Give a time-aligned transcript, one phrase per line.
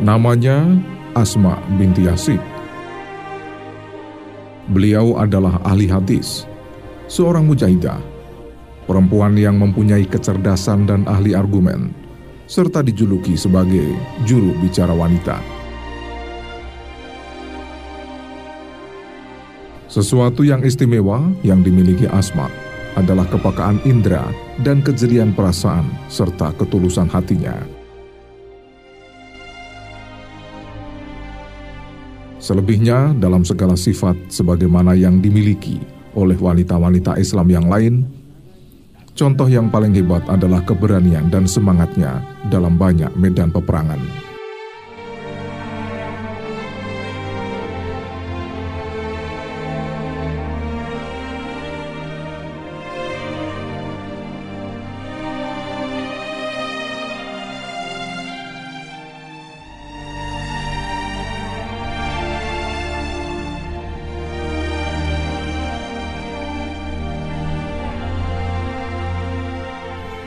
[0.00, 0.80] Namanya
[1.12, 2.40] Asma binti Yasid.
[4.72, 6.48] Beliau adalah ahli hadis,
[7.04, 8.00] seorang mujahidah,
[8.88, 11.92] perempuan yang mempunyai kecerdasan dan ahli argumen,
[12.48, 13.92] serta dijuluki sebagai
[14.24, 15.36] juru bicara wanita.
[19.84, 22.48] Sesuatu yang istimewa yang dimiliki Asma
[22.96, 24.24] adalah kepakaan indera
[24.64, 27.79] dan kejelian perasaan serta ketulusan hatinya.
[32.40, 35.76] Selebihnya dalam segala sifat sebagaimana yang dimiliki
[36.16, 38.08] oleh wanita-wanita Islam yang lain,
[39.12, 44.29] contoh yang paling hebat adalah keberanian dan semangatnya dalam banyak medan peperangan.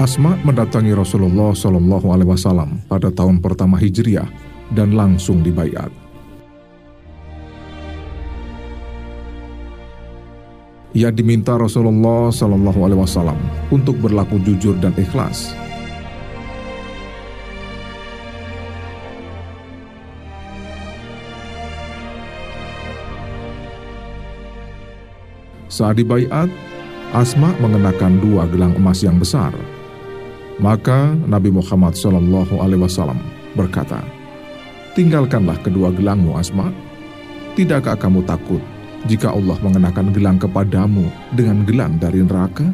[0.00, 4.24] Asma mendatangi Rasulullah Shallallahu Alaihi Wasallam pada tahun pertama Hijriah
[4.72, 5.92] dan langsung dibayat.
[10.96, 13.36] Ia diminta Rasulullah Shallallahu Alaihi Wasallam
[13.68, 15.52] untuk berlaku jujur dan ikhlas.
[25.68, 26.48] Saat dibayat,
[27.12, 29.52] Asma mengenakan dua gelang emas yang besar
[30.60, 33.16] maka Nabi Muhammad Shallallahu Alaihi Wasallam
[33.56, 34.04] berkata,
[34.92, 36.68] tinggalkanlah kedua gelangmu Asma.
[37.56, 38.60] Tidakkah kamu takut
[39.08, 42.68] jika Allah mengenakan gelang kepadamu dengan gelang dari neraka?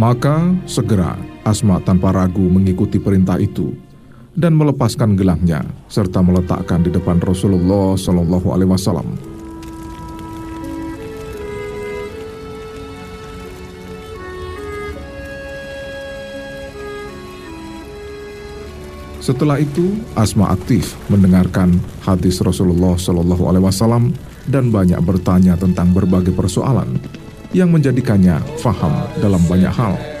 [0.00, 1.12] Maka segera
[1.44, 3.89] Asma tanpa ragu mengikuti perintah itu
[4.34, 9.08] dan melepaskan gelangnya serta meletakkan di depan Rasulullah Shallallahu Alaihi Wasallam.
[19.20, 24.10] Setelah itu, Asma aktif mendengarkan hadis Rasulullah Shallallahu Alaihi Wasallam
[24.48, 26.98] dan banyak bertanya tentang berbagai persoalan
[27.54, 30.19] yang menjadikannya faham dalam banyak hal.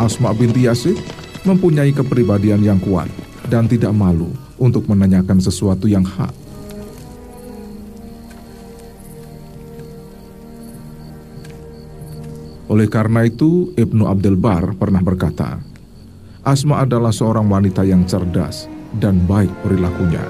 [0.00, 0.96] Asma binti Yasir
[1.44, 3.12] mempunyai kepribadian yang kuat
[3.52, 6.32] dan tidak malu untuk menanyakan sesuatu yang hak.
[12.72, 15.60] Oleh karena itu, Ibnu Abdul Bar pernah berkata,
[16.48, 20.24] Asma adalah seorang wanita yang cerdas dan baik perilakunya.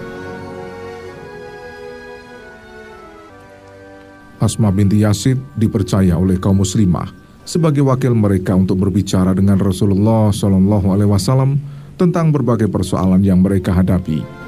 [4.42, 10.86] Asma binti Yasid dipercaya oleh kaum muslimah sebagai wakil mereka untuk berbicara dengan Rasulullah Shallallahu
[10.92, 11.60] Alaihi Wasallam
[12.00, 14.40] tentang berbagai persoalan yang mereka hadapi.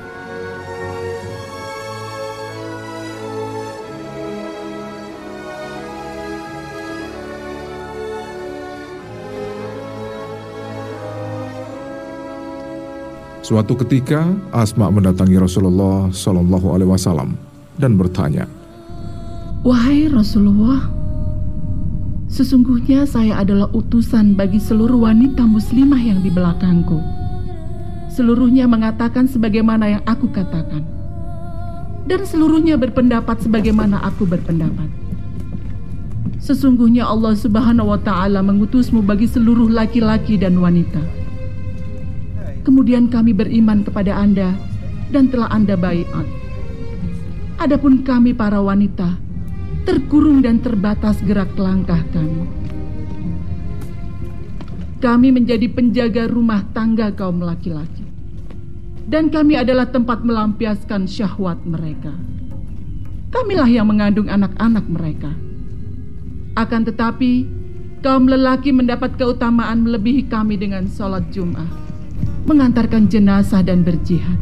[13.43, 17.37] Suatu ketika, Asma mendatangi Rasulullah Shallallahu Alaihi Wasallam
[17.77, 18.49] dan bertanya,
[19.61, 21.02] "Wahai Rasulullah,
[22.33, 26.97] Sesungguhnya saya adalah utusan bagi seluruh wanita muslimah yang di belakangku.
[28.09, 30.81] Seluruhnya mengatakan sebagaimana yang aku katakan.
[32.09, 34.89] Dan seluruhnya berpendapat sebagaimana aku berpendapat.
[36.41, 41.05] Sesungguhnya Allah Subhanahu wa taala mengutusmu bagi seluruh laki-laki dan wanita.
[42.65, 44.57] Kemudian kami beriman kepada Anda
[45.13, 46.27] dan telah Anda baiat.
[47.61, 49.21] Adapun kami para wanita,
[49.83, 52.47] terkurung dan terbatas gerak langkah kami.
[55.03, 58.07] Kami menjadi penjaga rumah tangga kaum laki-laki.
[59.03, 62.15] Dan kami adalah tempat melampiaskan syahwat mereka.
[63.35, 65.35] Kamilah yang mengandung anak-anak mereka.
[66.55, 67.51] Akan tetapi,
[68.07, 71.67] kaum lelaki mendapat keutamaan melebihi kami dengan sholat Jum'ah,
[72.47, 74.39] mengantarkan jenazah dan berjihad.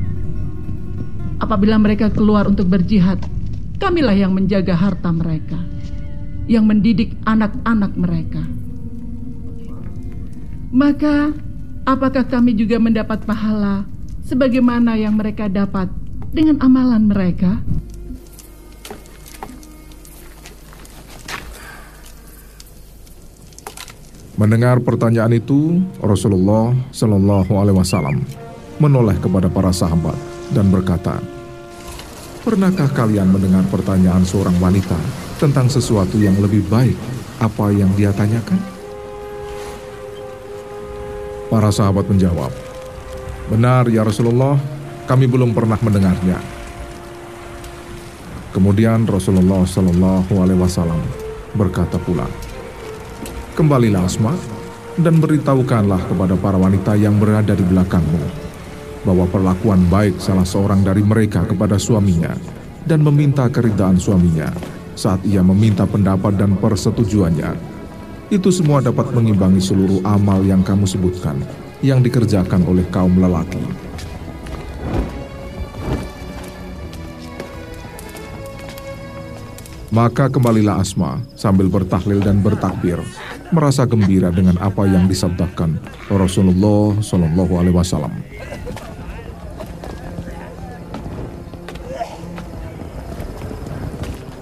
[1.41, 3.17] Apabila mereka keluar untuk berjihad,
[3.81, 5.56] Kamilah yang menjaga harta mereka,
[6.44, 8.44] yang mendidik anak-anak mereka.
[10.69, 11.32] Maka,
[11.88, 13.88] apakah kami juga mendapat pahala
[14.21, 15.88] sebagaimana yang mereka dapat
[16.29, 17.56] dengan amalan mereka?
[24.37, 28.29] Mendengar pertanyaan itu, Rasulullah Shallallahu Alaihi Wasallam
[28.76, 30.17] menoleh kepada para sahabat
[30.53, 31.40] dan berkata,
[32.50, 34.99] Pernahkah kalian mendengar pertanyaan seorang wanita
[35.38, 36.99] tentang sesuatu yang lebih baik
[37.38, 38.58] apa yang dia tanyakan?
[41.47, 42.50] Para sahabat menjawab,
[43.55, 44.58] Benar ya Rasulullah,
[45.06, 46.43] kami belum pernah mendengarnya.
[48.50, 50.99] Kemudian Rasulullah Shallallahu Alaihi Wasallam
[51.55, 52.26] berkata pula,
[53.55, 54.35] Kembalilah Asma
[54.99, 58.40] dan beritahukanlah kepada para wanita yang berada di belakangmu
[59.05, 62.37] bahwa perlakuan baik salah seorang dari mereka kepada suaminya
[62.85, 64.52] dan meminta keridaan suaminya
[64.97, 67.56] saat ia meminta pendapat dan persetujuannya.
[68.31, 71.41] Itu semua dapat mengimbangi seluruh amal yang kamu sebutkan
[71.81, 73.61] yang dikerjakan oleh kaum lelaki.
[79.91, 83.02] Maka kembalilah Asma sambil bertahlil dan bertakbir,
[83.50, 88.14] merasa gembira dengan apa yang disabdakan Rasulullah Shallallahu Alaihi Wasallam.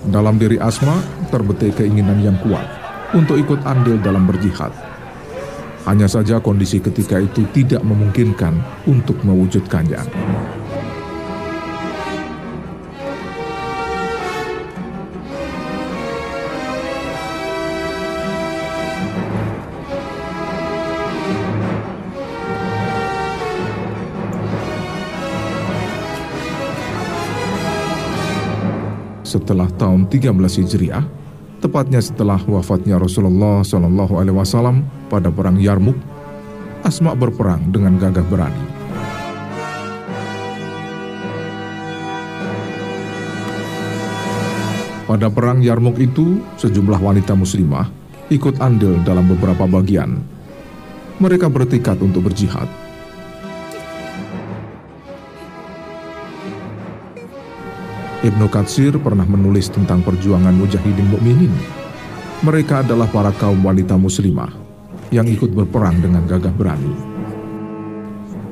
[0.08, 0.96] Dalam diri Asma
[1.28, 2.64] terbetik keinginan yang kuat
[3.12, 4.72] untuk ikut andil dalam berjihad.
[5.84, 8.56] Hanya saja kondisi ketika itu tidak memungkinkan
[8.88, 10.00] untuk mewujudkannya.
[29.28, 31.04] Setelah tahun 13 Hijriah,
[31.60, 36.00] tepatnya setelah wafatnya Rasulullah Shallallahu Alaihi Wasallam pada perang Yarmuk,
[36.80, 38.64] Asma berperang dengan gagah berani.
[45.04, 47.92] Pada perang Yarmuk itu, sejumlah wanita muslimah
[48.32, 50.20] ikut andil dalam beberapa bagian.
[51.20, 52.87] Mereka bertekad untuk berjihad
[58.28, 61.48] Ibnu Katsir pernah menulis tentang perjuangan mujahidin mukminin.
[62.44, 64.52] Mereka adalah para kaum wanita muslimah
[65.08, 66.92] yang ikut berperang dengan gagah berani.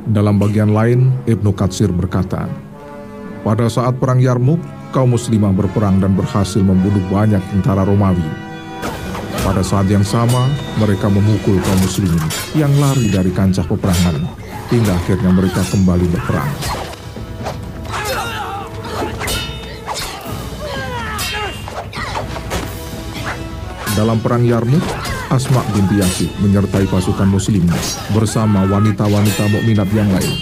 [0.08, 2.48] Dalam bagian lain, Ibnu Katsir berkata,
[3.44, 4.58] pada saat perang Yarmuk,
[4.96, 8.24] kaum muslimah berperang dan berhasil membunuh banyak tentara Romawi.
[9.44, 10.48] Pada saat yang sama,
[10.80, 12.24] mereka memukul kaum muslimin
[12.56, 14.24] yang lari dari kancah peperangan,
[14.72, 16.50] hingga akhirnya mereka kembali berperang.
[23.96, 24.84] Dalam perang Yarmuk,
[25.32, 27.64] Asma binti Yasir menyertai pasukan muslim
[28.12, 30.36] bersama wanita-wanita mukminat yang lain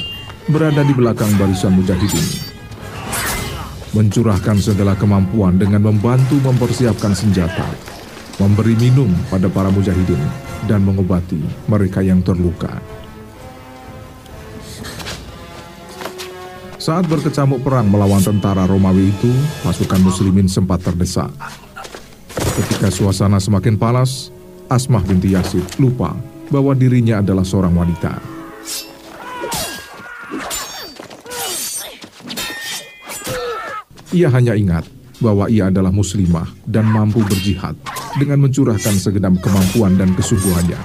[0.51, 2.51] berada di belakang barisan mujahidin.
[3.95, 7.65] Mencurahkan segala kemampuan dengan membantu mempersiapkan senjata,
[8.43, 10.19] memberi minum pada para mujahidin,
[10.67, 11.39] dan mengobati
[11.71, 12.83] mereka yang terluka.
[16.77, 19.31] Saat berkecamuk perang melawan tentara Romawi itu,
[19.63, 21.33] pasukan muslimin sempat terdesak.
[22.55, 24.31] Ketika suasana semakin panas,
[24.71, 26.15] Asmah binti Yasir lupa
[26.55, 28.15] bahwa dirinya adalah seorang wanita.
[34.15, 34.87] Ia hanya ingat
[35.19, 37.75] bahwa ia adalah muslimah dan mampu berjihad
[38.15, 40.79] dengan mencurahkan segenap kemampuan dan kesungguhannya.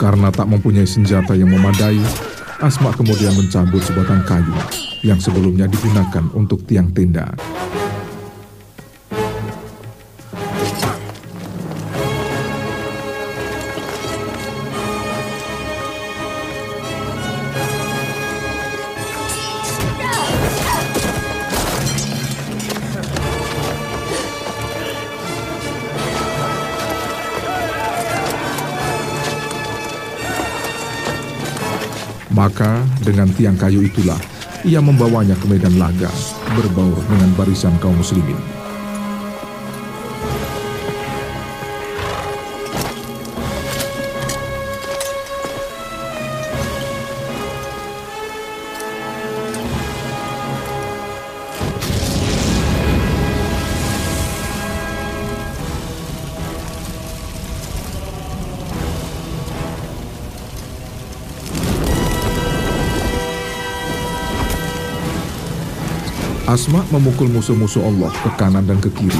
[0.00, 2.00] Karena tak mempunyai senjata yang memadai,
[2.64, 4.56] Asma kemudian mencabut sebatang kayu
[5.04, 7.28] yang sebelumnya digunakan untuk tiang tenda.
[32.44, 34.20] Maka dengan tiang kayu itulah
[34.68, 36.12] ia membawanya ke medan laga
[36.52, 38.36] berbaur dengan barisan kaum muslimin.
[66.54, 69.18] Asma memukul musuh-musuh Allah ke kanan dan ke kiri,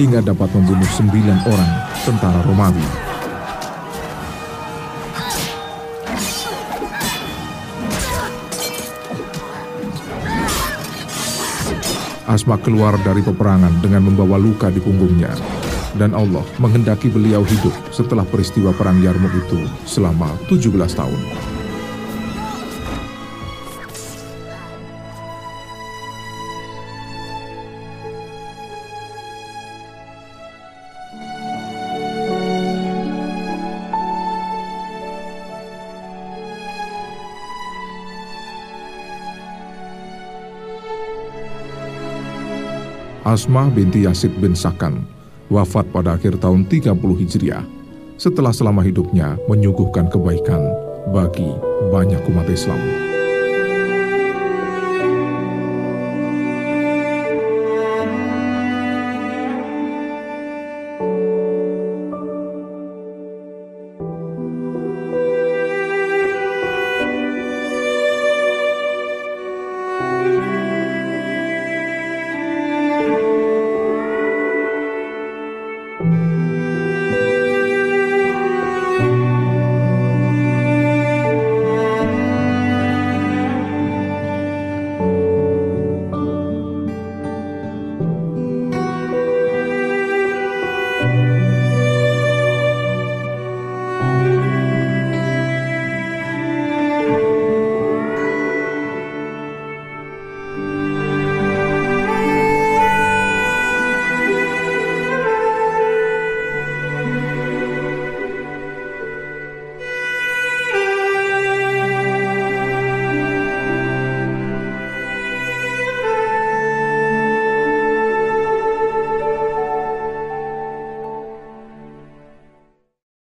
[0.00, 1.72] hingga dapat membunuh sembilan orang
[2.08, 2.88] tentara Romawi.
[12.24, 15.36] Asma keluar dari peperangan dengan membawa luka di punggungnya,
[16.00, 21.51] dan Allah menghendaki beliau hidup setelah peristiwa perang Yarmuk itu selama 17 tahun.
[43.22, 45.06] Asmah binti Yasid bin Sakan
[45.46, 46.90] wafat pada akhir tahun 30
[47.22, 47.62] Hijriah
[48.18, 50.66] setelah selama hidupnya menyuguhkan kebaikan
[51.14, 51.46] bagi
[51.94, 53.11] banyak umat Islam.